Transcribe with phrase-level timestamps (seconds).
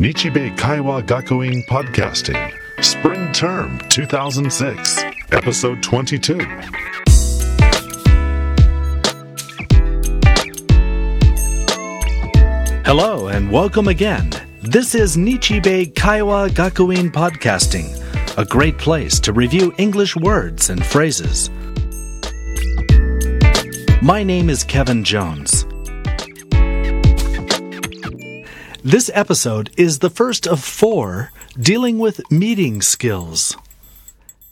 [0.00, 2.50] Nichibei Kaiwa Gakuin Podcasting,
[2.82, 4.98] Spring Term 2006,
[5.30, 6.38] Episode 22.
[12.86, 14.30] Hello and welcome again.
[14.62, 17.94] This is Nichibei Kaiwa Gakuin Podcasting,
[18.38, 21.50] a great place to review English words and phrases.
[24.00, 25.59] My name is Kevin Jones.
[28.82, 33.54] This episode is the first of four dealing with meeting skills.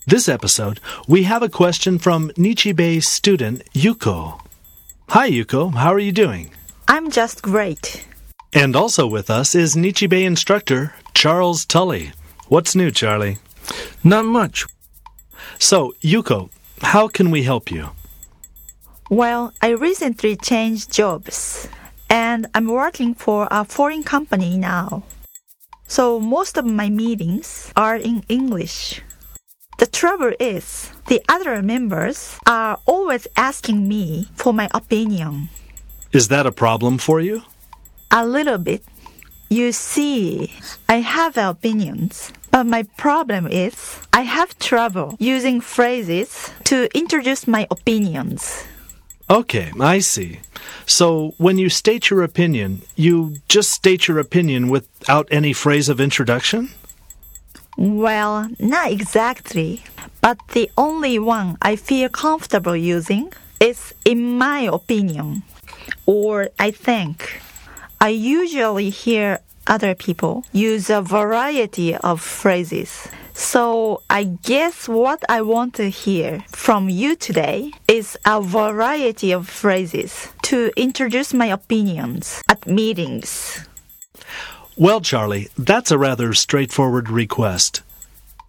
[0.07, 4.39] This episode, we have a question from Nichibei student Yuko.
[5.09, 5.75] Hi, Yuko.
[5.75, 6.51] How are you doing?
[6.89, 8.07] I'm just great.
[8.53, 12.13] And also with us is Nichibei instructor Charles Tully.
[12.49, 13.39] What's new, Charlie?
[14.05, 14.67] Not much.
[15.59, 16.51] So, Yuko,
[16.83, 17.93] how can we help you?
[19.09, 21.67] Well, I recently changed jobs
[22.09, 25.03] and I'm working for a foreign company now.
[25.87, 29.03] So most of my meetings are in English.
[29.79, 35.49] The trouble is, the other members are always asking me for my opinion.
[36.13, 37.43] Is that a problem for you?
[38.11, 38.83] A little bit.
[39.51, 40.53] You see,
[40.89, 47.67] I have opinions, but my problem is I have trouble using phrases to introduce my
[47.71, 48.65] opinions.
[49.31, 50.41] Okay, I see.
[50.87, 56.01] So when you state your opinion, you just state your opinion without any phrase of
[56.01, 56.71] introduction?
[57.77, 59.85] Well, not exactly,
[60.23, 65.43] but the only one I feel comfortable using is in my opinion,
[66.07, 67.41] or I think.
[68.01, 73.09] I usually hear other people use a variety of phrases.
[73.39, 79.49] So I guess what I want to hear from you today is a variety of
[79.49, 83.65] phrases to introduce my opinions at meetings.
[84.77, 87.83] Well, Charlie, that's a rather straightforward request.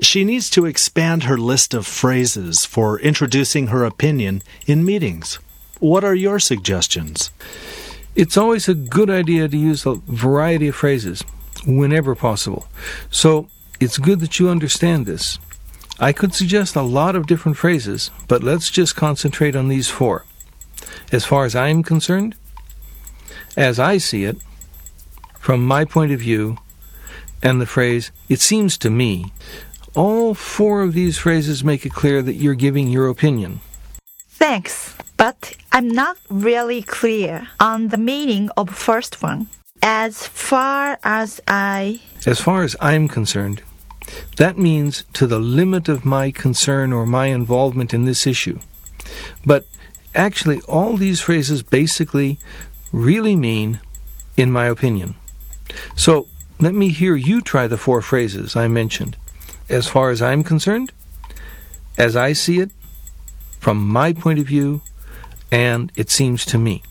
[0.01, 5.37] She needs to expand her list of phrases for introducing her opinion in meetings.
[5.79, 7.29] What are your suggestions?
[8.15, 11.23] It's always a good idea to use a variety of phrases
[11.67, 12.67] whenever possible.
[13.11, 13.49] So
[13.79, 15.39] it's good that you understand this.
[15.99, 20.25] I could suggest a lot of different phrases, but let's just concentrate on these four.
[21.11, 22.35] As far as I am concerned,
[23.57, 24.37] as I see it,
[25.39, 26.57] from my point of view,
[27.41, 29.31] and the phrase, it seems to me,
[29.95, 33.59] all four of these phrases make it clear that you're giving your opinion.
[34.29, 39.47] Thanks, but I'm not really clear on the meaning of first one.
[39.81, 43.61] As far as I As far as I'm concerned,
[44.37, 48.59] that means to the limit of my concern or my involvement in this issue.
[49.45, 49.65] But
[50.15, 52.39] actually, all these phrases basically
[52.91, 53.79] really mean,
[54.37, 55.15] in my opinion.
[55.95, 56.27] So
[56.59, 59.17] let me hear you try the four phrases I mentioned.
[59.69, 60.91] As far as I'm concerned,
[61.97, 62.71] as I see it,
[63.59, 64.81] from my point of view,
[65.51, 66.81] and it seems to me.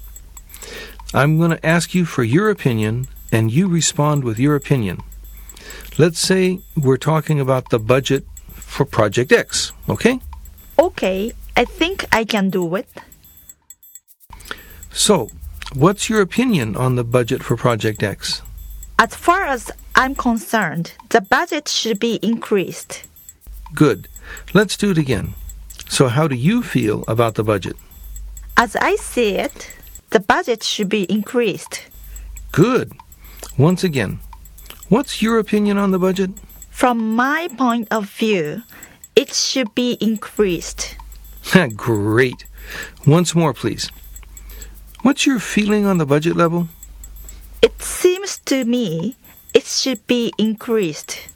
[1.15, 5.03] I'm going to ask you for your opinion, and you respond with your opinion.
[5.99, 8.25] Let's say we're talking about the budget
[8.55, 10.21] for Project X, okay?
[10.79, 12.89] Okay, I think I can do it.
[14.93, 15.29] So,
[15.75, 18.43] what's your opinion on the budget for Project X?
[18.99, 23.05] As far as I'm concerned, the budget should be increased.
[23.75, 24.09] Good.
[24.55, 25.35] Let's do it again.
[25.89, 27.77] So, how do you feel about the budget?
[28.57, 29.71] As I see it,
[30.11, 31.83] the budget should be increased.
[32.53, 32.93] Good.
[33.57, 34.21] Once again,
[34.89, 36.31] what's your opinion on the budget?
[36.71, 38.63] From my point of view,
[39.17, 40.97] it should be increased.
[41.77, 42.45] Great.
[43.07, 43.91] Once more, please.
[45.03, 46.69] What's your feeling on the budget level?
[47.63, 49.17] It seems to me
[49.55, 51.29] it should be increased.